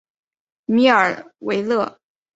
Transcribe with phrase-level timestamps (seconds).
[0.65, 1.99] 米尔维勒。